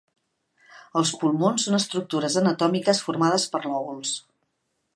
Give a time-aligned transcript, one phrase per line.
[1.01, 4.15] Els pulmons són estructures anatòmiques formades per lòbuls.